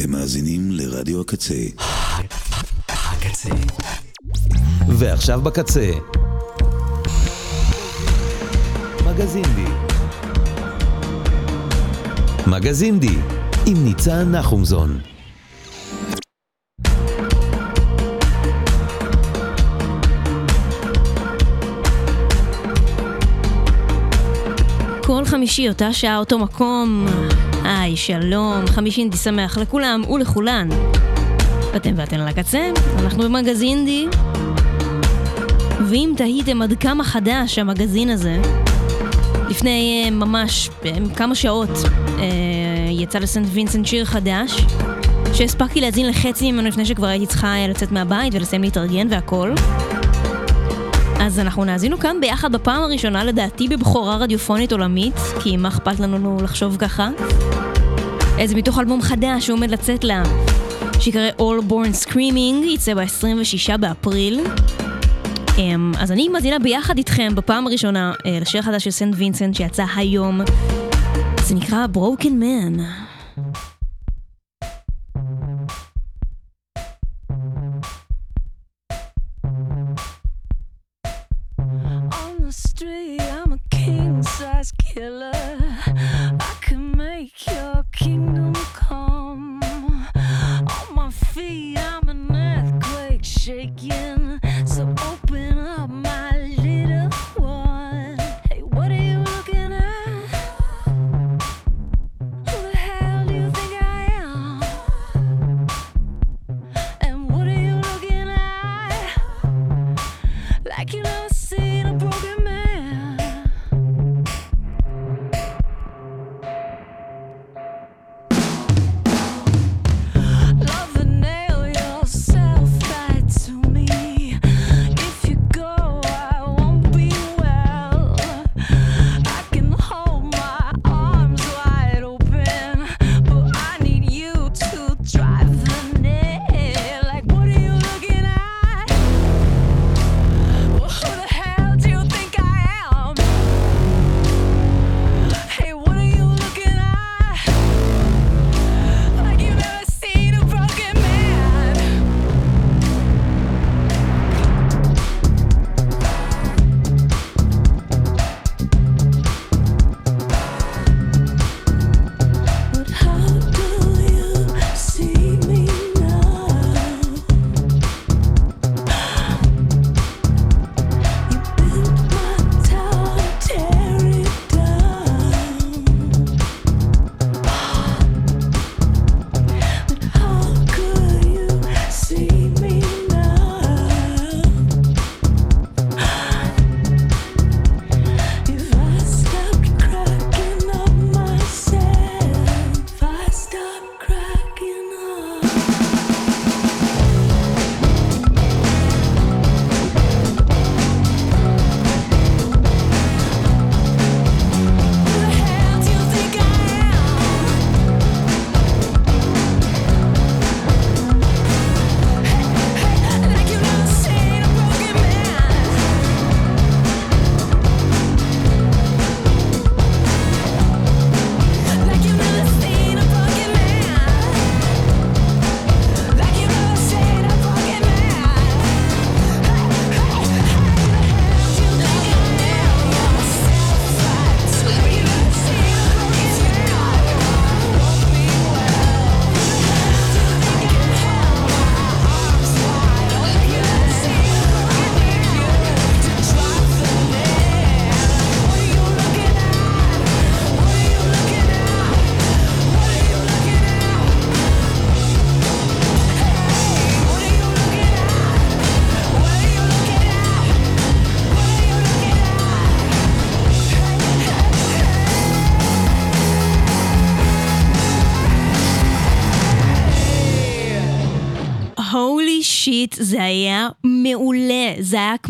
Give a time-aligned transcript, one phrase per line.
[0.00, 1.54] אתם מאזינים לרדיו הקצה.
[2.88, 3.50] הקצה.
[4.88, 5.90] ועכשיו בקצה.
[9.06, 9.64] מגזין די.
[12.46, 13.16] מגזין די,
[13.66, 15.00] עם ניצן נחומזון.
[25.02, 27.06] כל חמישי, אותה שעה, אותו מקום.
[27.64, 30.68] היי, שלום, חמישי אינדי שמח לכולם ולכולן.
[31.72, 34.06] ואתם ואתן על הקצה, אנחנו במגזין אינדי.
[35.88, 38.42] ואם תהיתם עד כמה חדש המגזין הזה,
[39.50, 42.20] לפני uh, ממש uh, כמה שעות uh,
[42.90, 44.64] יצא לסנט וינסנט שיר חדש,
[45.32, 49.54] שהספקתי להאזין לחצי ממנו לפני שכבר הייתי צריכה לצאת מהבית ולסיים להתארגן והכל.
[51.20, 56.38] אז אנחנו נאזינו כאן ביחד בפעם הראשונה לדעתי בבכורה רדיופונית עולמית, כי מה אכפת לנו
[56.42, 57.08] לחשוב ככה?
[58.38, 60.22] איזה מתוך אלבום חדש שהוא עומד לצאת לה,
[61.00, 64.40] שיקרא All Born Screaming, יצא ב-26 באפריל.
[65.58, 69.84] אמ, אז אני מאזינה ביחד איתכם בפעם הראשונה אה, לשיר חדש של סנט וינסנט שיצא
[69.96, 70.40] היום.
[71.42, 72.80] זה נקרא Broken Man.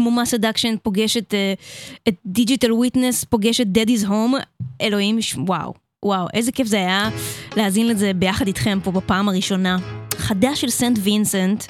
[0.01, 4.35] כמו Mass Education פוגש את, אה, Digital Witness, פוגש את Daddy's Home,
[4.81, 5.75] אלוהים, וואו,
[6.05, 7.11] וואו, איזה כיף זה היה
[7.57, 9.77] להאזין לזה ביחד איתכם פה בפעם הראשונה.
[10.17, 10.99] חדש של St.
[11.03, 11.65] Vincent,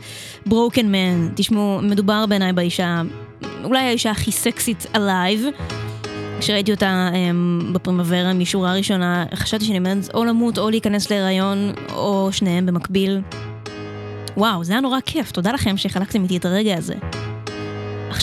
[0.46, 3.02] Broken Man, תשמעו, מדובר בעיניי באישה,
[3.64, 5.44] אולי האישה הכי סקסית alive.
[6.40, 12.28] כשראיתי אותה הם, בפרימוורה משורה ראשונה, חשבתי שאני עומדת או למות או להיכנס להיריון, או
[12.32, 13.20] שניהם במקביל.
[14.36, 16.94] וואו, זה היה נורא כיף, תודה לכם שחלקתם איתי את הרגע הזה.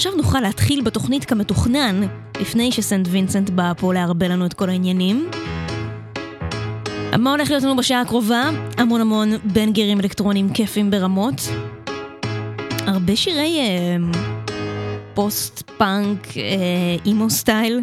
[0.07, 2.01] עכשיו נוכל להתחיל בתוכנית כמתוכנן,
[2.42, 3.08] לפני ש St.
[3.12, 5.30] Vincent באה פה להחריב לנו את כל העניינים.
[7.18, 8.50] מה הולך להיות לנו בשעה הקרובה?
[8.77, 11.42] המון המון banger ים אלקטרונים כיפים ברמות.
[12.86, 13.98] הרבה שירי אה,
[15.14, 16.44] post-punk, אה,
[17.06, 17.81] emo style.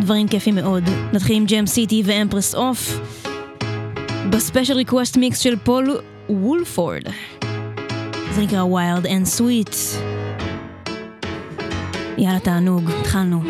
[0.00, 0.84] דברים כיפים מאוד.
[1.12, 3.00] נתחיל עם Jam City ו Empress Of.
[4.30, 7.02] ב Special Request Mix של Paul Woolford.
[8.34, 9.76] זה נקרא Wild and Sweet.
[12.18, 13.42] יאללה, תענוג, התחלנו.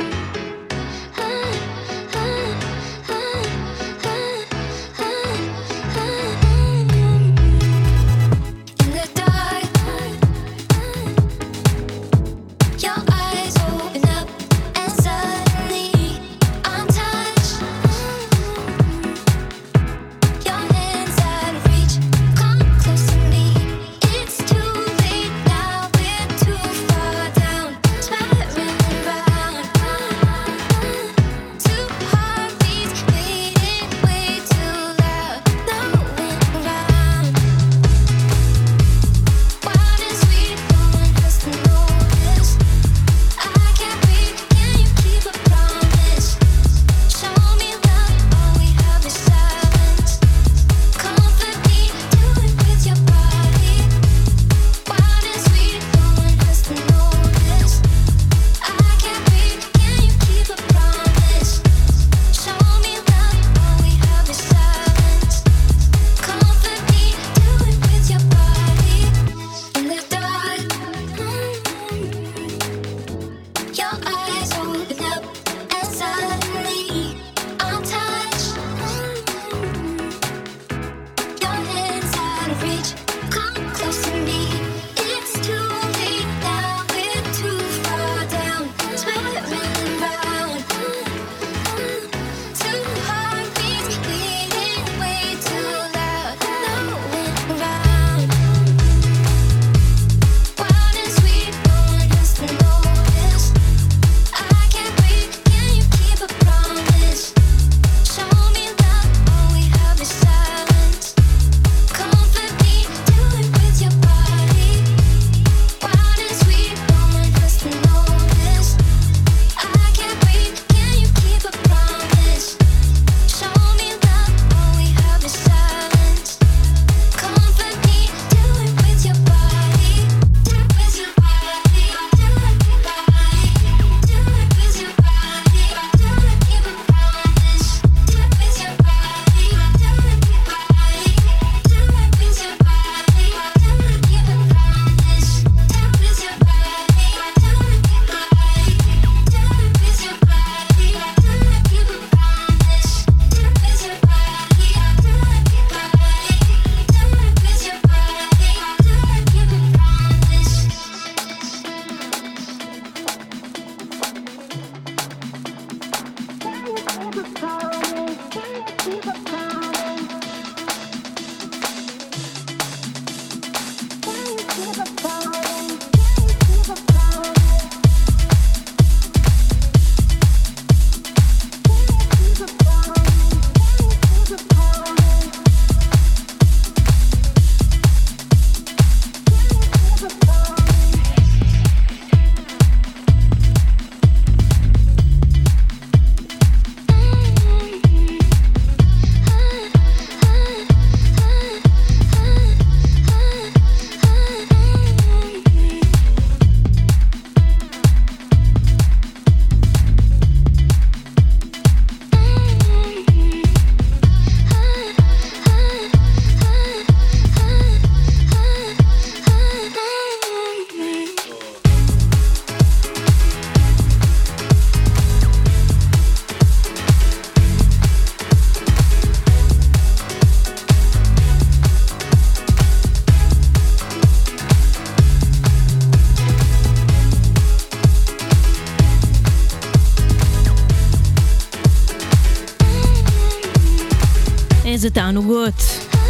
[244.84, 245.54] איזה תענוגות.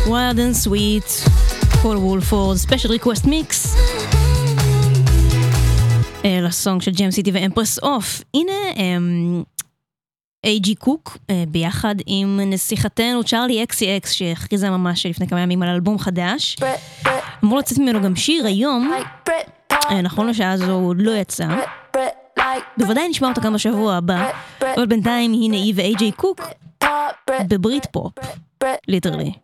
[0.07, 1.31] wild and sweet,
[1.83, 3.77] Paul Woolford, Special Request Mix.
[6.25, 8.23] ל song של Jam City ו Empress Of.
[8.35, 9.43] הנה אמ,
[10.45, 15.99] איי.ג'י קוק אה, ביחד עם נסיכתנו Charli XCX שהכריזה ממש לפני כמה ימים על אלבום
[15.99, 16.57] חדש.
[17.45, 18.93] אמור לצאת ממנו גם שיר היום,
[19.91, 21.47] אה, נכון לשעה הזו הוא לא יצא.
[22.77, 26.41] בוודאי נשמע אותו גם בשבוע הבא, אבל בינתיים הנה היא ואייג'י קוק
[27.49, 28.13] בברית פופ.
[28.87, 29.43] Literally.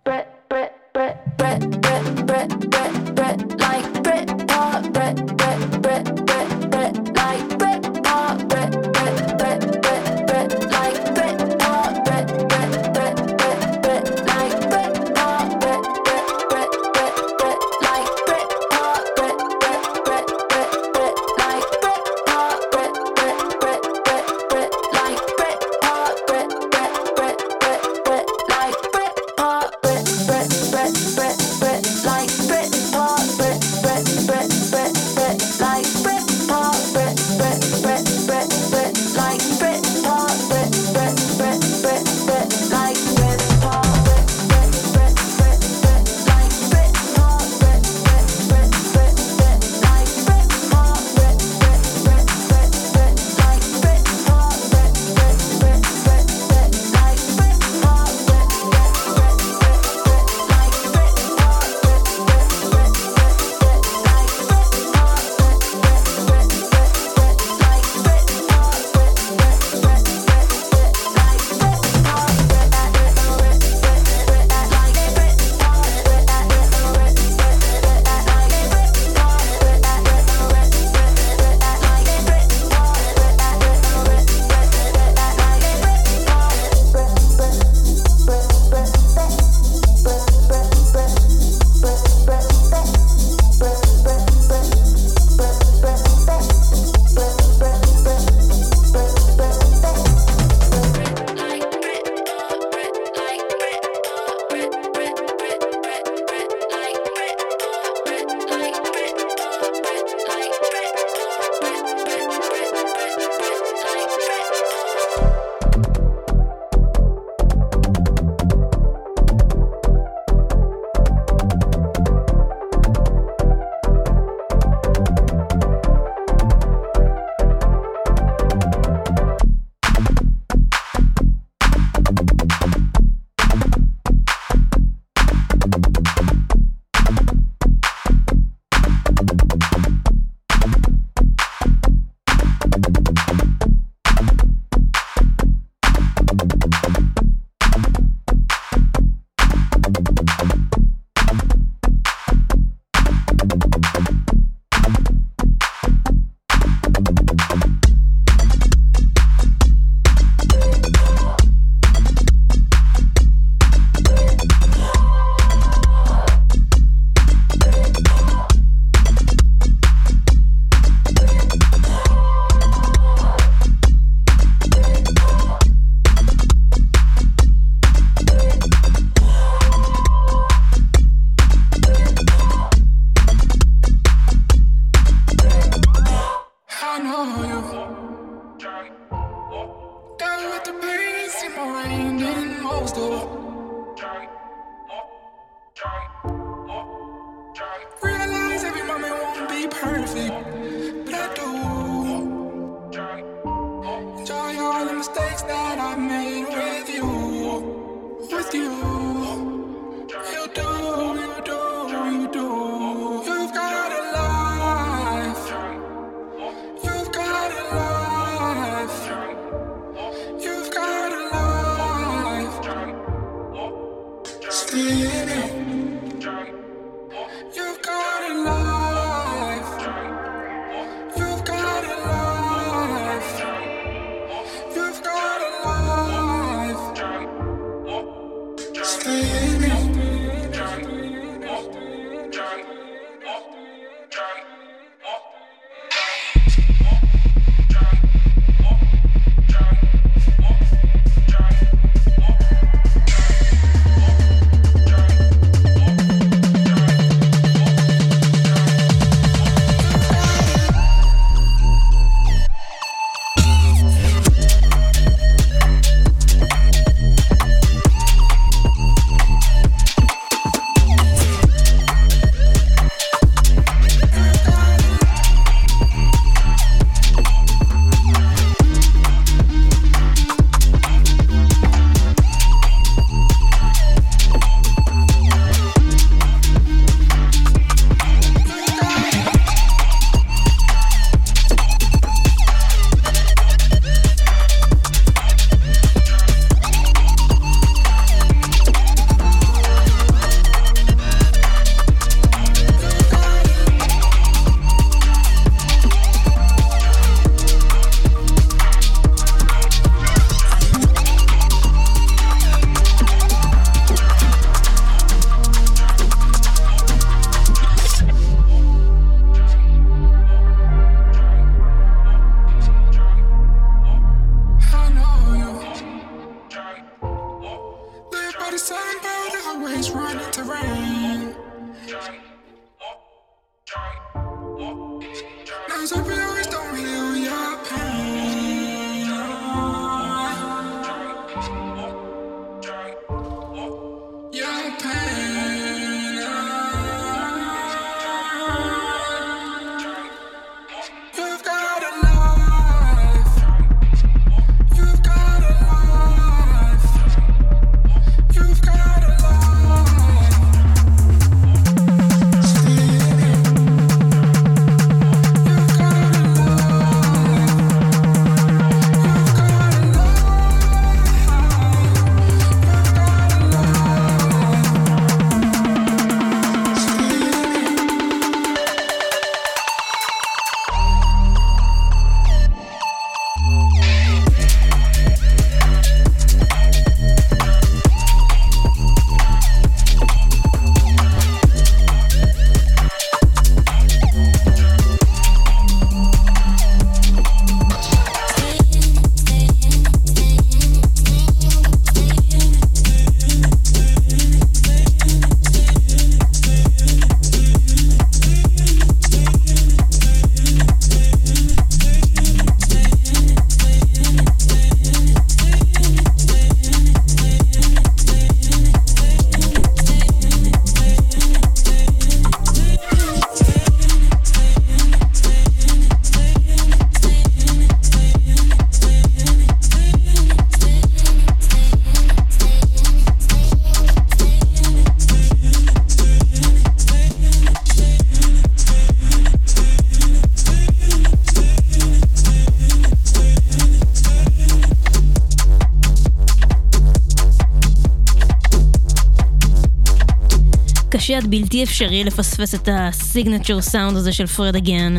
[451.16, 454.96] עד בלתי אפשרי לפספס את ה signature sound הזה של Fred again.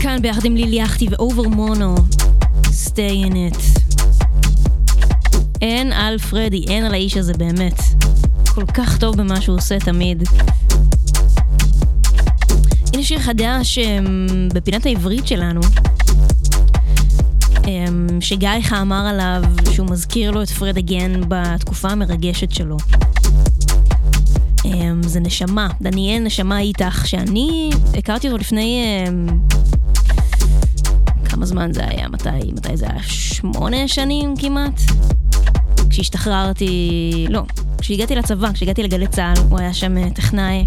[0.00, 1.94] כאן ביחד עם Lil Yachty ו Overmono,
[2.62, 3.80] stay in it.
[5.62, 7.80] אין על פרדי, אין על האיש הזה באמת.
[8.54, 10.22] כל כך טוב במה שהוא עושה תמיד.
[12.94, 15.60] הנה שיר חדש אמ, בפינת העברית שלנו,
[17.66, 19.42] אמ, שגיא לך אמר עליו
[19.72, 22.76] שהוא מזכיר לו את פרד אגן בתקופה המרגשת שלו.
[25.16, 29.04] זה נשמה, דניאל נשמה איתך, שאני הכרתי אותו לפני...
[29.08, 29.26] אמ,
[31.28, 32.08] כמה זמן זה היה?
[32.08, 33.02] מתי, מתי זה היה?
[33.02, 34.80] שמונה שנים כמעט?
[35.90, 37.26] כשהשתחררתי...
[37.30, 37.42] לא,
[37.78, 40.66] כשהגעתי לצבא, כשהגעתי לגלי צה"ל, הוא היה שם אה, טכנאי,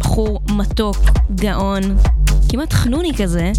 [0.00, 0.96] בחור מתוק,
[1.34, 1.82] גאון,
[2.48, 3.52] כמעט חנוני כזה,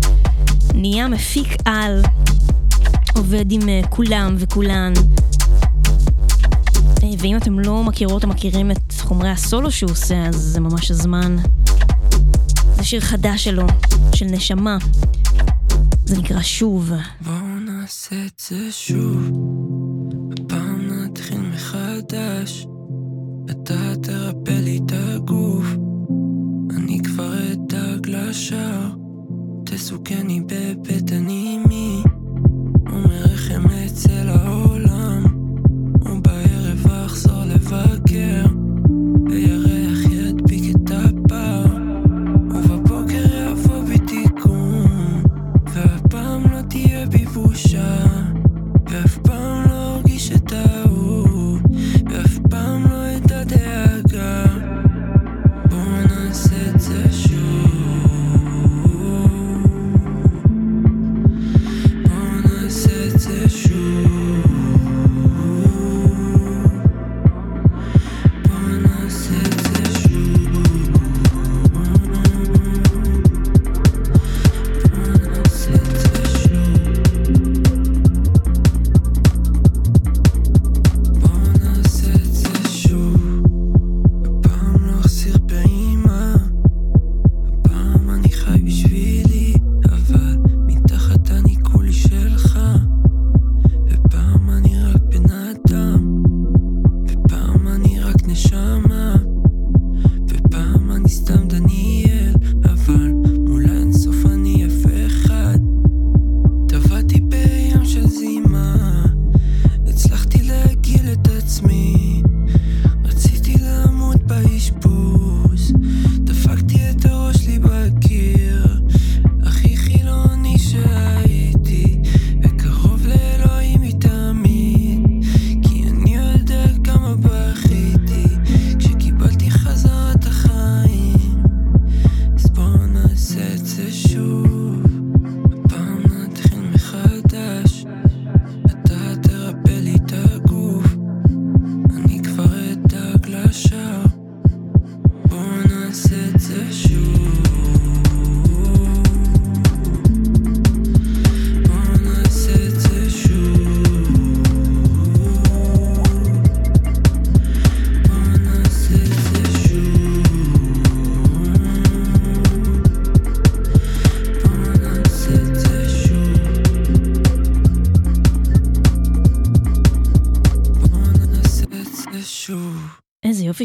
[0.74, 2.02] נהיה מפיק על,
[3.16, 4.94] עובד עם אה, כולם וכולן.
[7.22, 11.38] ואם אתם לא מכירות או מכירים את חומרי הסולו שהוא עושה, אז זה ממש הזמן.
[12.76, 13.68] זה שיר חדש שלו,
[14.16, 14.78] של נשמה.
[16.06, 16.92] זה נקרא שוב.
[17.22, 19.30] בואו נעשה את זה שוב,
[20.40, 22.68] הפעם נתחיל מחדש.
[23.52, 25.66] אתה תרפא לי את הגוף,
[26.76, 28.90] אני כבר אדאג לשער.
[29.66, 31.81] תסוכני בבטן אימי,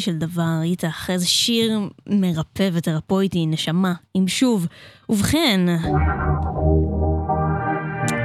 [0.06, 4.66] של דבר, איתך, איזה שיר מרפא תרפויטי, נשמה, עם שוב.
[5.08, 5.60] ובכן,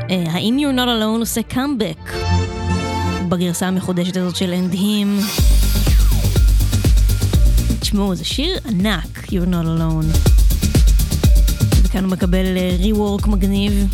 [0.10, 2.14] אה, האם You're Not Alone עושה קאמבק
[3.30, 5.20] בגרסה המחודשת הזאת של andhim?
[7.80, 10.18] תשמעו, זה שיר ענק, You're Not Alone.
[11.84, 12.46] וכאן הוא מקבל
[12.80, 13.88] rework מגניב.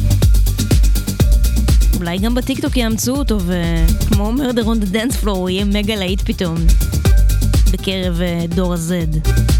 [1.97, 6.21] אולי גם בטיקטוק יאמצו אותו, וכמו murder on the dance floor, הוא יהיה מגה להיט
[6.21, 6.55] פתאום.
[7.73, 9.56] בקרב אה, דור ה-Z.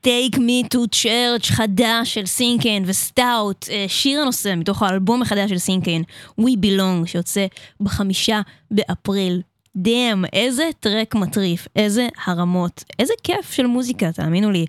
[0.00, 5.50] Take Me to Church חדש של Sinkane ו STOUT, אה, שיר הנושא מתוך האלבום החדש
[5.50, 6.02] של Sinkane,
[6.40, 7.46] We Belong, שיוצא
[7.80, 9.42] בחמישה באפריל.
[9.76, 14.66] damn, איזה track מטריף, איזה הרמות, איזה כיף של מוזיקה, תאמינו לי.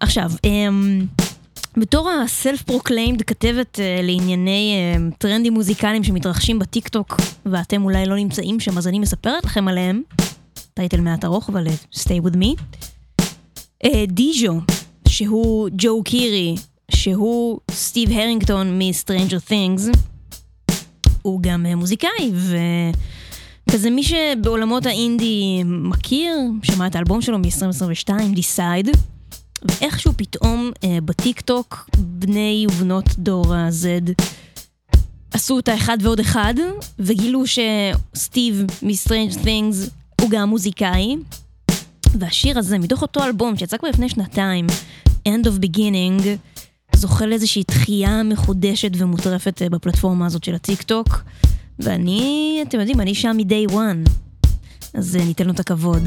[0.00, 1.06] עכשיו, אמ,
[1.76, 8.60] בתור ה self-proclaimed כתבת אה, לענייני אה, טרנדים מוזיקליים שמתרחשים בטיקטוק ואתם אולי לא נמצאים
[8.60, 10.02] שם אז אני מספרת לכם עליהם.
[10.74, 12.62] טייטל מעט ארוך אבל uh, stay with me.
[13.86, 14.60] Uh, דיז'ו,
[15.08, 16.56] שהוא ג'ו קירי,
[16.90, 19.96] שהוא סטיב הרינגטון מ-Stranger Things,
[21.22, 22.32] הוא גם uh, מוזיקאי
[23.68, 28.96] וכזה מי שבעולמות האינדי מכיר, שמע את האלבום שלו מ-2022, Decide.
[29.62, 34.22] ואיכשהו פתאום אה, בטיק טוק בני ובנות דור ה-Z
[35.32, 36.54] עשו את האחד ועוד אחד
[36.98, 39.90] וגילו שסטיב מ-Strange Things
[40.20, 41.16] הוא גם מוזיקאי
[42.18, 44.66] והשיר הזה מתוך אותו אלבום שיצא כבר לפני שנתיים
[45.28, 46.22] End of Beginning
[46.96, 51.22] זוכה לאיזושהי דחייה מחודשת ומוטרפת אה, בפלטפורמה הזאת של הטיק טוק
[51.78, 54.10] ואני, אתם יודעים, אני שם מ-day one
[54.94, 56.02] אז אה, ניתן לו את הכבוד.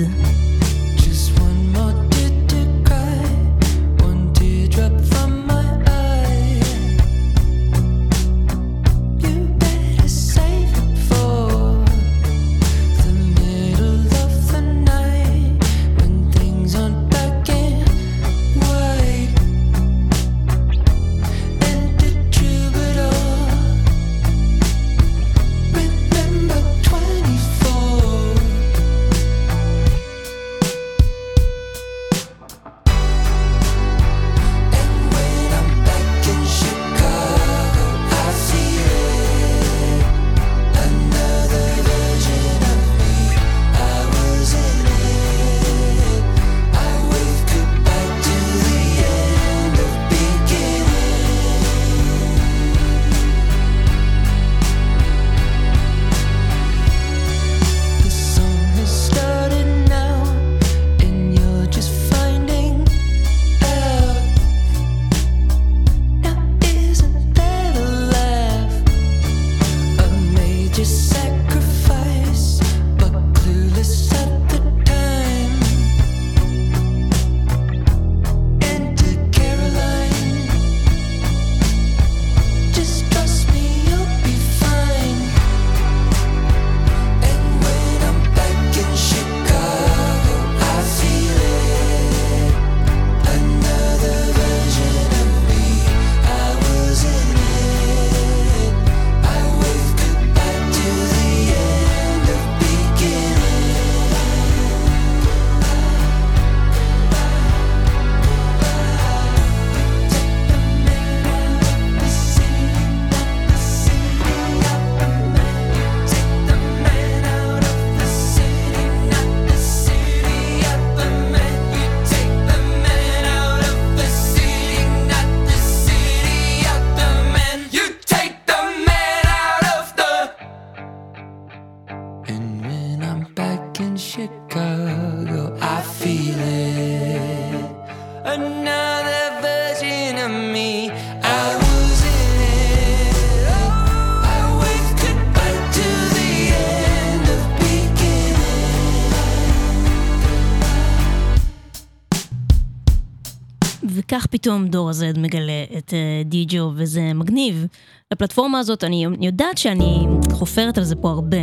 [154.43, 157.65] פתאום דור ה-Z מגלה את אה, די.ג'ו וזה מגניב.
[158.13, 161.37] לפלטפורמה הזאת, אני יודעת שאני חופרת על זה פה הרבה,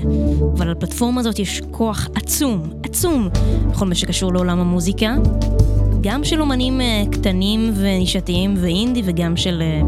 [0.57, 3.29] אבל לפלטפורמה הזאת יש כוח עצום, עצום,
[3.71, 5.17] בכל מה שקשור לעולם המוזיקה.
[6.01, 9.81] גם של אומנים אה, קטנים ונישתיים ואינדי וגם של אה,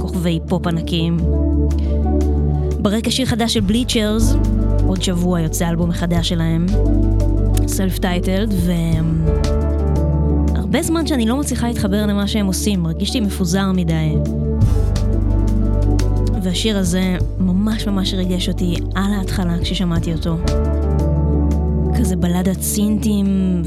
[0.00, 1.16] כוכבי פופ ענקיים.
[2.78, 4.34] ברקע שיר חדש של בליצ'רס,
[4.86, 6.66] עוד שבוע יוצא אלבום מחדש שלהם,
[7.66, 8.72] סלף טייטלד, ו...
[10.74, 14.14] הרבה זמן שאני לא מצליחה להתחבר למה שהם עושים, מרגיש לי מפוזר מדי.
[16.42, 20.36] והשיר הזה ממש ממש ריגש אותי על ההתחלה כששמעתי אותו.
[21.98, 23.62] כזה בלדת סינטים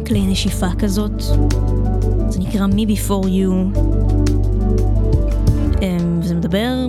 [0.00, 1.20] וכלי נשיפה כזאת.
[2.28, 3.78] זה נקרא Me Before You.
[5.82, 6.86] אמ, וזה מדבר,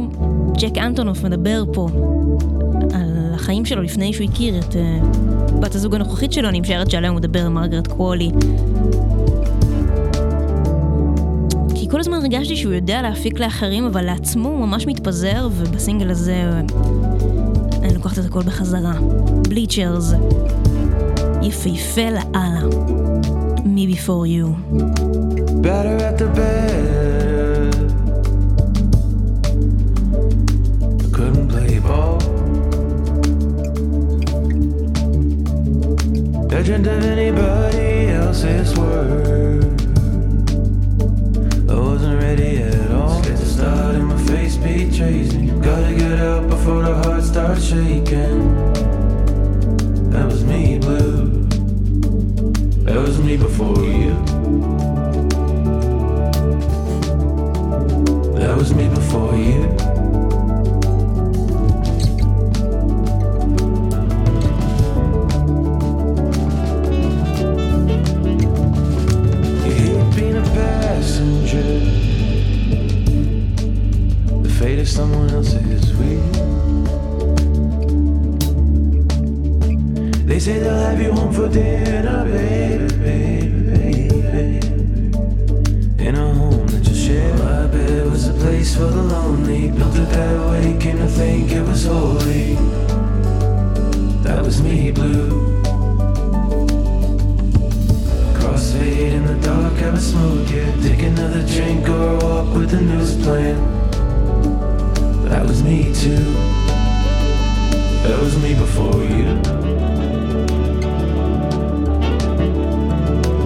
[0.57, 1.87] ג'ק אנטונוף מדבר פה
[3.43, 4.99] החיים שלו לפני שהוא הכיר את אה,
[5.59, 8.31] בת הזוג הנוכחית שלו, אני משערת שעליה הוא מדבר עם מרגרט קוולי.
[11.75, 16.33] כי כל הזמן הרגשתי שהוא יודע להפיק לאחרים, אבל לעצמו הוא ממש מתפזר, ובסינגל הזה
[16.33, 16.61] אה,
[17.83, 18.93] אני לוקחת את הכל בחזרה.
[19.49, 20.13] בליצ'רס,
[21.41, 22.61] יפהפה לאללה.
[23.63, 24.47] Me before you.
[25.63, 27.02] better at the bed.
[36.63, 39.65] Legend of anybody else's word.
[41.69, 43.21] I wasn't ready at all.
[43.21, 45.47] Scared to start and my face betrays me.
[45.59, 48.55] Gotta get out before the heart starts shaking.
[50.11, 51.43] That was me, blue.
[52.85, 53.83] That was me before
[74.93, 76.33] someone else is weird.
[80.27, 84.67] They say they'll have you home for dinner, baby, baby, baby.
[85.97, 87.33] In a home that you share.
[87.39, 89.71] My bed was a place for the lonely.
[89.71, 92.53] Built it that way, came to think it was holy.
[94.21, 95.57] That was me, blue.
[98.37, 100.71] Crossfade in the dark, have a smoke, yeah.
[100.83, 103.72] Take another drink or walk with the news playing.
[105.33, 106.15] That was me too.
[108.03, 109.25] That was me before you.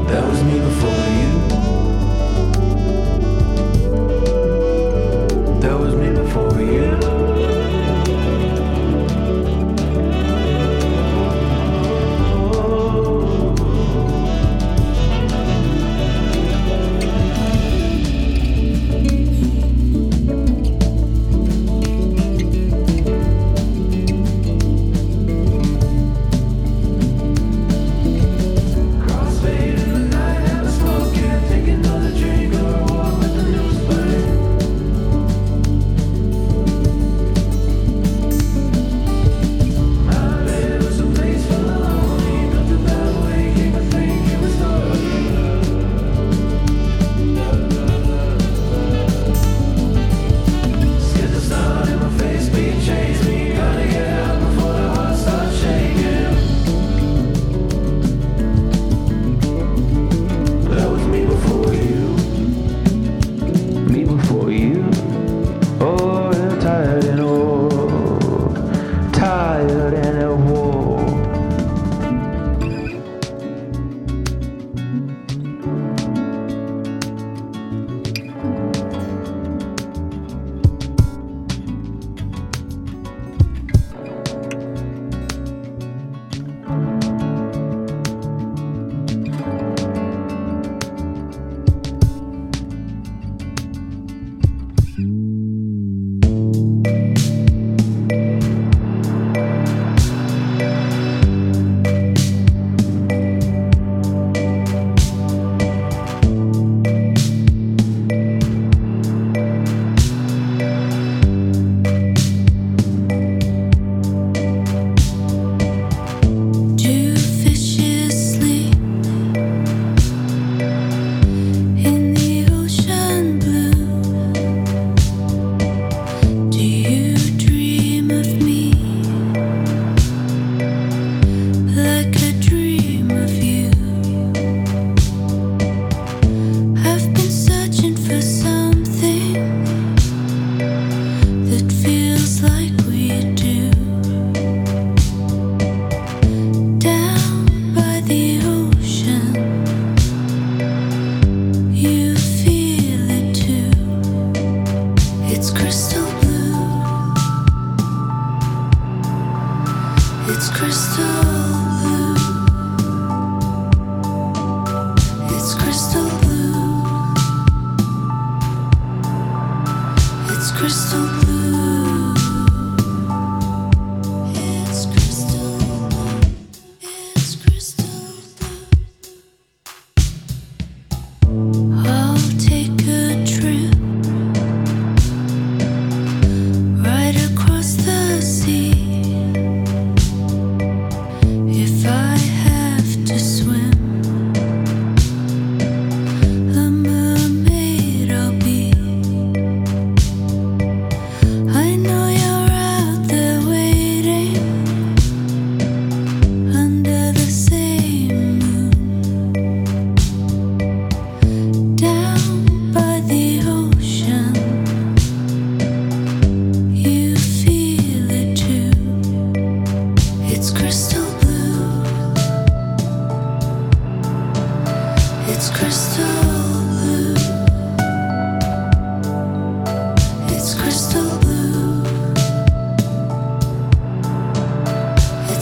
[0.09, 1.36] That was me before you.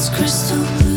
[0.09, 0.94] Crystal blue.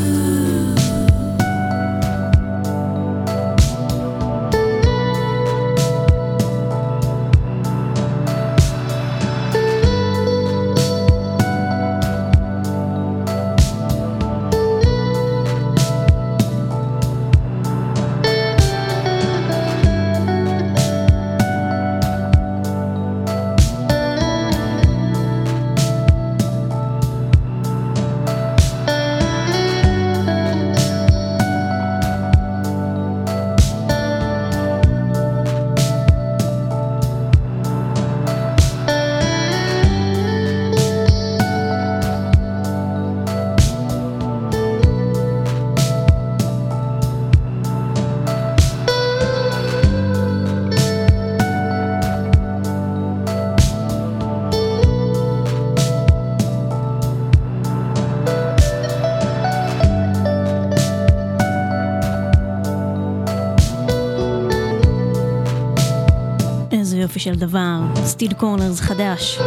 [67.19, 67.79] יופי של דבר.
[68.05, 69.39] Still Corners חדש.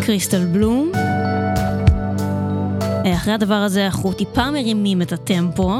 [0.00, 0.92] Crystal Blue.
[3.04, 5.72] אה, אחרי הדבר הזה אנחנו טיפה מרימים את הטמפו.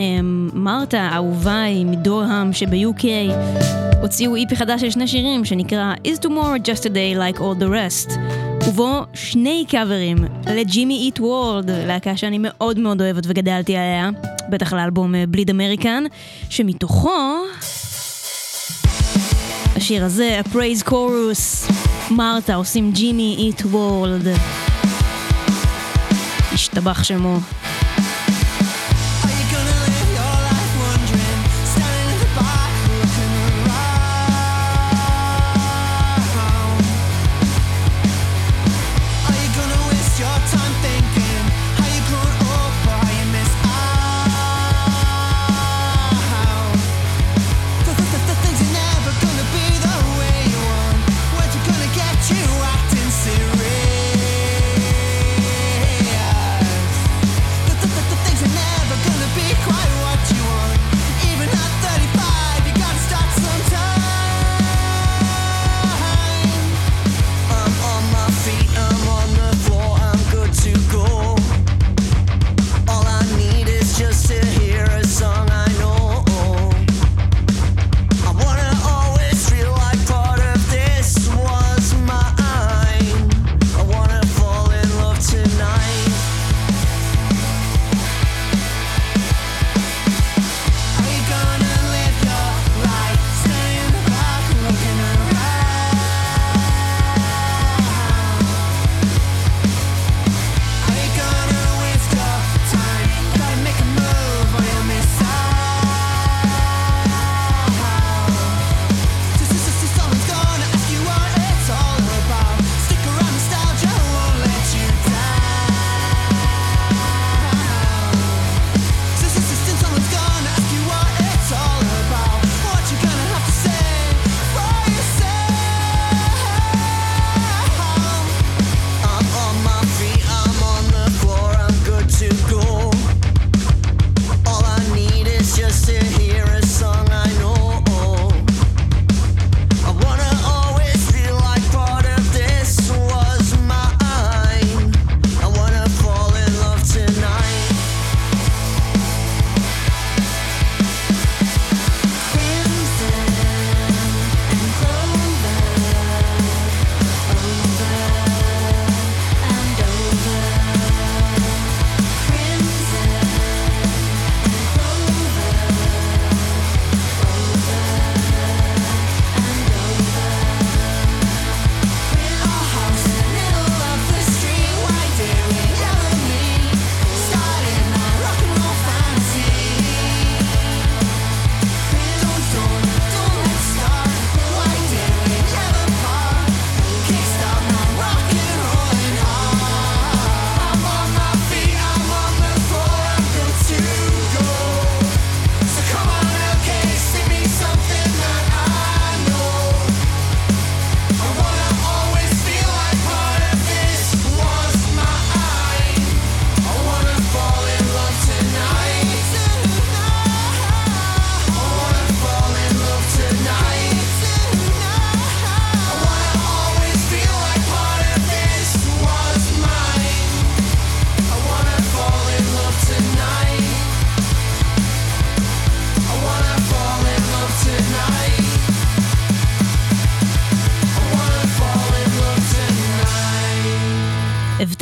[0.00, 3.04] אמ, Martha, אהוביי מדורהם שב-UK,
[4.00, 7.68] הוציאו EP חדש של שני שירים שנקרא Is Tomorrow Just a Day Like All the
[7.68, 8.12] Rest.
[8.68, 10.16] ובו שני קאברים
[10.54, 14.10] ל Jimmy Eat World, להקה שאני מאוד מאוד אוהבת וגדלתי עליה,
[14.50, 16.04] בטח לאלבום Bleed American,
[16.48, 17.10] שמתוכו...
[19.92, 21.68] השיר הזה, ה Praise Chorus,
[22.10, 24.28] Martha עושים Jimmy Eat World.
[26.52, 27.38] השתבח שמו.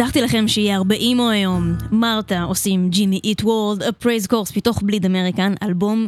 [0.01, 1.75] הבטחתי לכם שיהיה הרבה emo היום.
[1.91, 6.07] Martha עושים Jimmy Eat World, A Praise Chorus מתוך Bleed American, אלבום...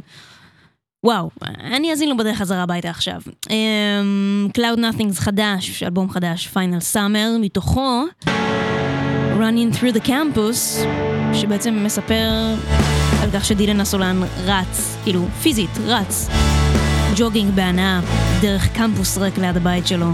[1.04, 1.30] וואו,
[1.60, 3.20] אני אאזין לו בדרך חזרה הביתה עכשיו.
[3.50, 8.04] אמ, Cloud Nothings חדש, אלבום חדש, Final Summer, מתוכו
[9.38, 10.86] Running Through the Campus,
[11.34, 12.30] שבעצם מספר
[13.22, 16.28] על כך שדילן הסולן רץ, כאילו פיזית, רץ,
[17.16, 18.00] ג'וגינג בהנאה,
[18.40, 20.06] דרך קמפוס ריק ליד הבית שלו.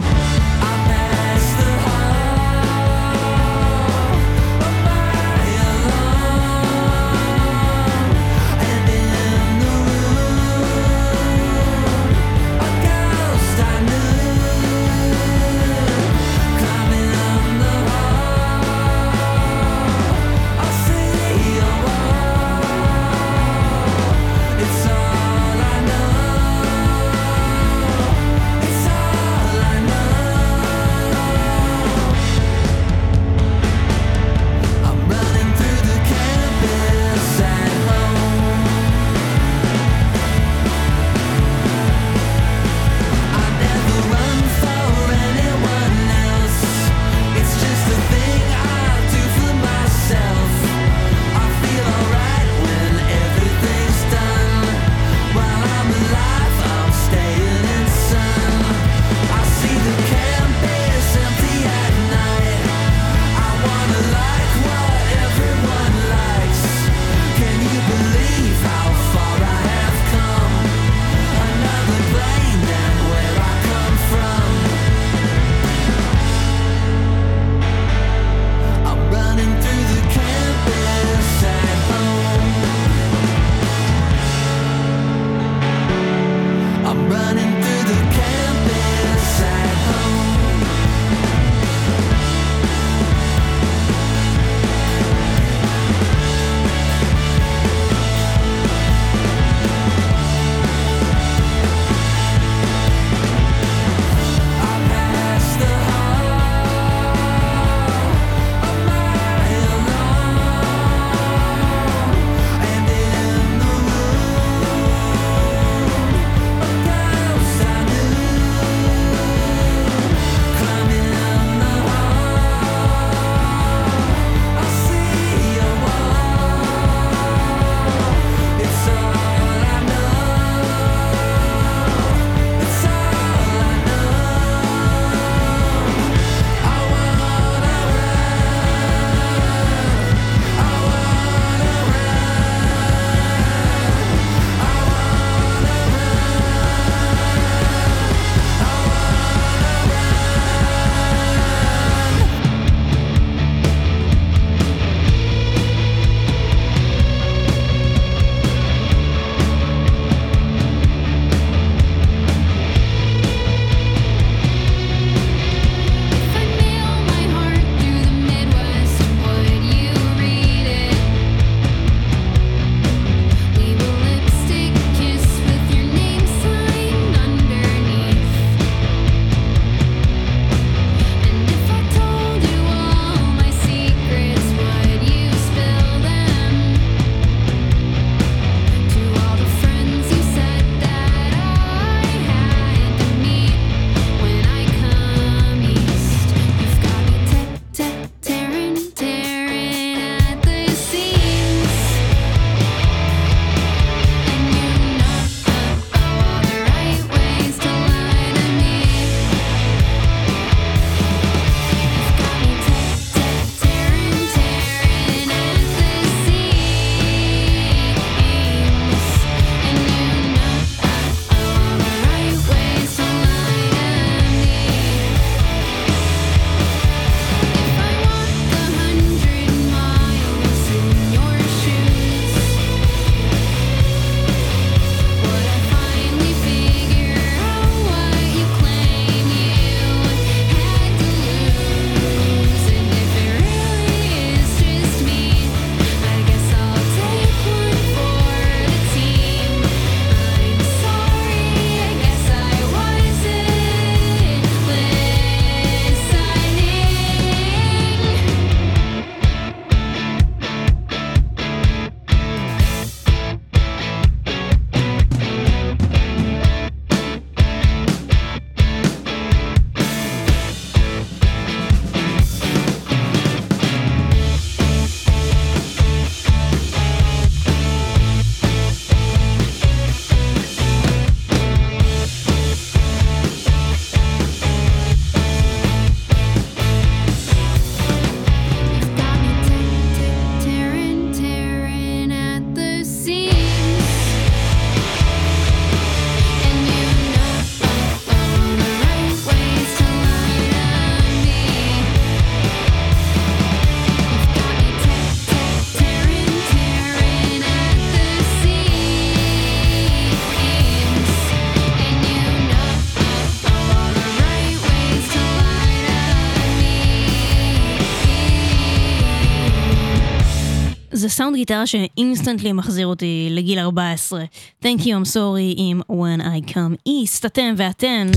[321.18, 324.24] סאונד גיטרה ש instantly מחזיר אותי לגיל 14.
[324.62, 328.08] Thank you, I'm sorry עם When I Come East, אתם ואתן.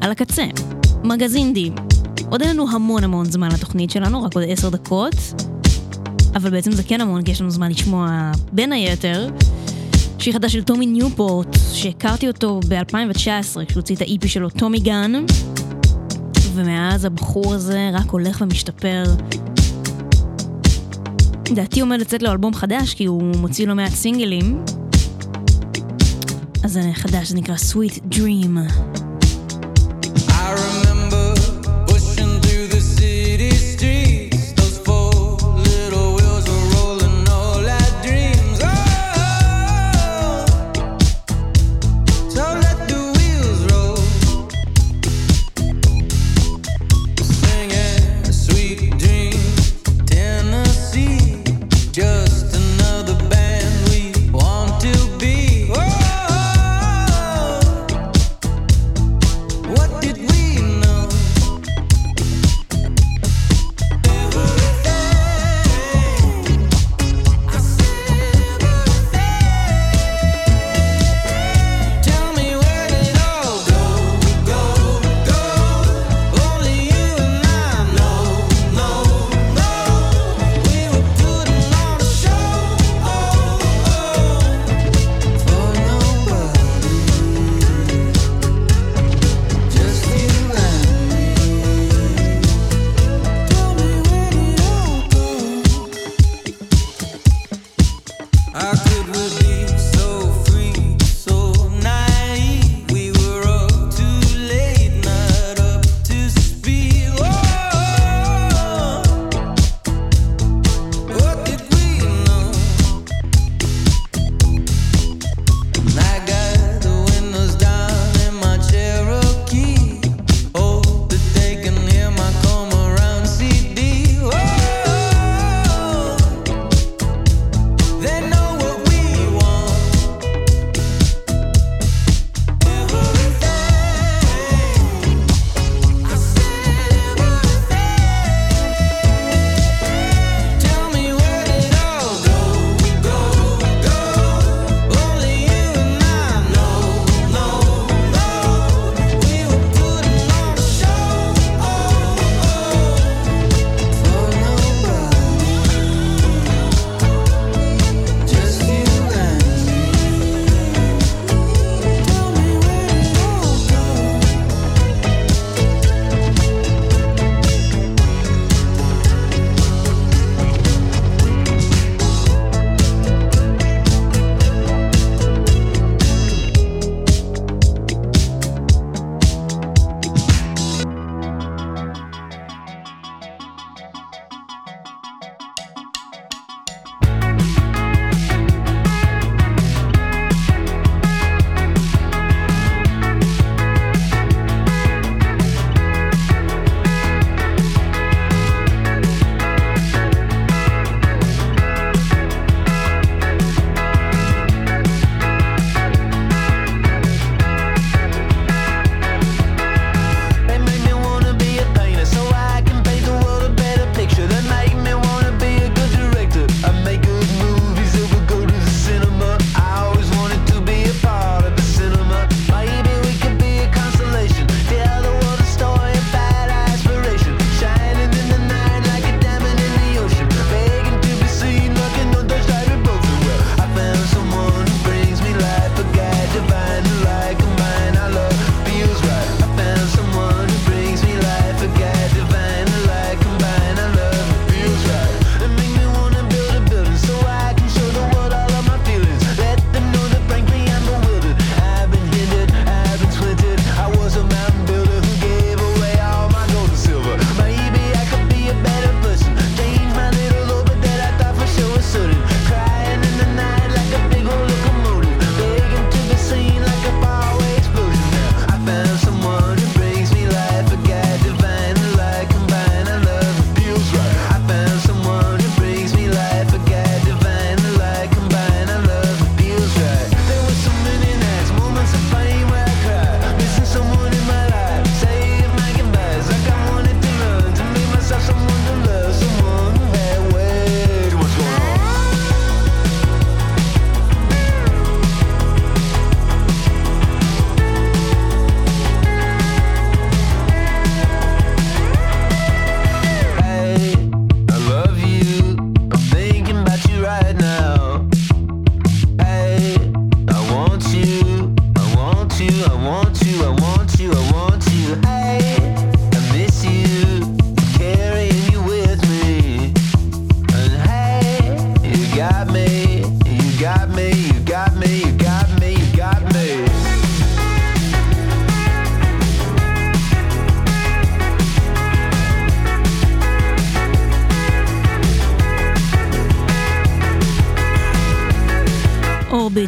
[0.00, 0.44] על הקצה,
[1.04, 1.70] מגזין די.
[2.30, 5.14] עוד אין לנו המון המון זמן לתוכנית שלנו, רק עוד עשר דקות.
[6.34, 9.28] אבל בעצם זה כן המון, כי יש לנו זמן לשמוע בין היתר
[10.18, 15.12] שיר חדש של Tommy Newport, שהכרתי אותו ב-2019, כשהוא הוציא את ה-EP שלו, Tommy Gun.
[16.54, 19.04] ומאז הבחור הזה רק הולך ומשתפר.
[21.54, 24.64] לדעתי עומד לצאת לו אלבום חדש, כי הוא מוציא לא מעט סינגלים.
[26.64, 28.58] אז זה חדש, זה נקרא Sweet Dream.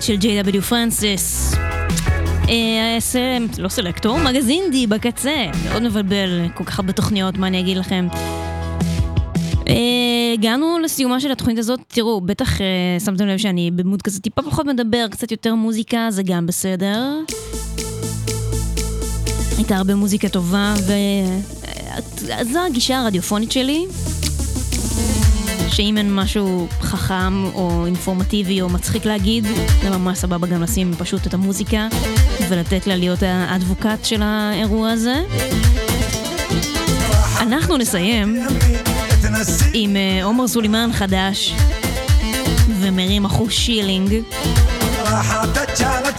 [0.06, 0.60] של J.W.
[0.60, 1.54] פרנסיס.
[2.48, 2.98] אה,
[3.58, 5.44] לא סלקטור, מגזין די בקצה.
[5.64, 8.08] מאוד מבלבל, כל כך הרבה תוכניות, מה אני אגיד לכם.
[9.68, 9.74] אה,
[10.34, 12.66] הגענו לסיומה של התוכנית הזאת, תראו, בטח אה,
[13.04, 17.02] שמתם לב שאני במוד כזה טיפה פחות מדבר, קצת יותר מוזיקה, זה גם בסדר.
[19.56, 20.74] הייתה הרבה מוזיקה טובה,
[22.20, 23.86] וזו הגישה הרדיופונית שלי.
[25.76, 29.46] שאם אין משהו חכם או אינפורמטיבי או מצחיק להגיד,
[29.82, 31.88] זה ממש סבבה גם לשים פשוט את המוזיקה
[32.48, 35.14] ולתת לה להיות האדבוקט של האירוע הזה.
[37.40, 38.46] אנחנו נסיים
[39.72, 41.54] עם אה, עומר סולימאן חדש
[42.80, 44.14] ומרים אחוש שילינג.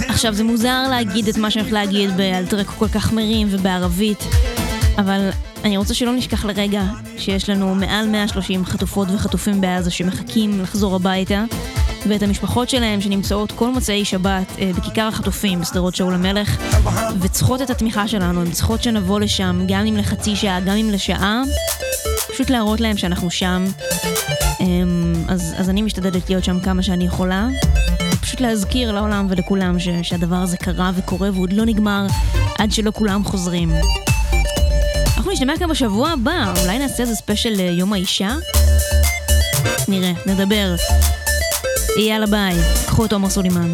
[0.07, 4.23] עכשיו זה מוזר להגיד את מה שאני הולכת להגיד על טרק כל כך מרים ובערבית,
[4.97, 5.29] אבל
[5.63, 6.83] אני רוצה שלא נשכח לרגע
[7.17, 11.43] שיש לנו מעל 130 חטופות וחטופים בעזה שמחכים לחזור הביתה,
[12.09, 16.57] ואת המשפחות שלהם שנמצאות כל מוצאי שבת אה, בכיכר החטופים בשדרות שאול המלך,
[17.19, 21.41] וצריכות את התמיכה שלנו, הן צריכות שנבוא לשם, גם אם לחצי שעה, גם אם לשעה,
[22.33, 23.65] פשוט להראות להם שאנחנו שם.
[24.59, 27.47] אמ, אז, אז אני משתדלת להיות שם כמה שאני יכולה.
[28.21, 32.05] פשוט להזכיר לעולם ולכולם ש, שהדבר הזה קרה וקורה והוא עוד לא נגמר
[32.57, 33.71] עד שלא כולם חוזרים.
[35.27, 38.35] אנחנו נשתמע כאן בשבוע הבא, אולי נעשה איזה ספיישל אה, יום האישה?
[39.87, 40.75] נראה, נדבר.
[41.99, 42.55] יאללה ביי,
[42.85, 43.73] קחו את עומר סולימאן.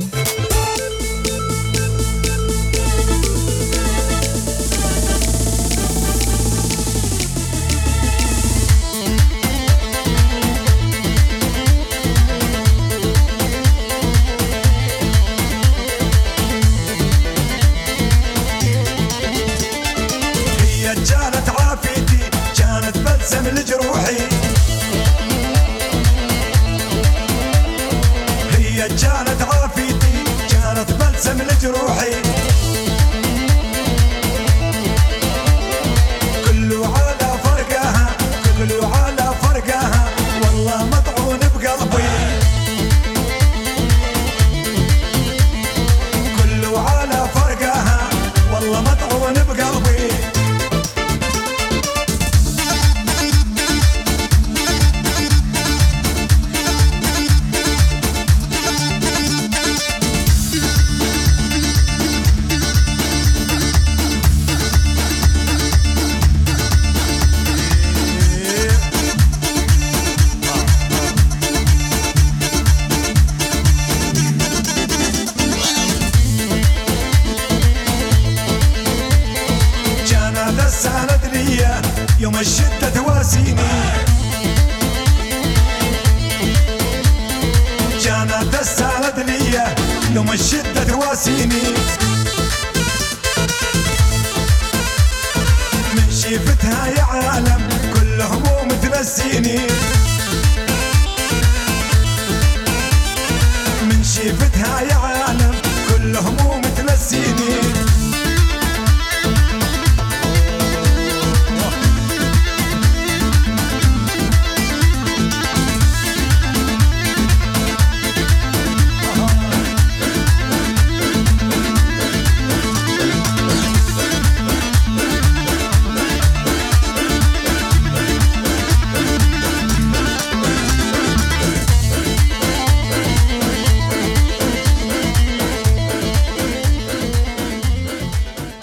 [28.98, 32.23] جانت عافيتي جانت بلسم لجروحي.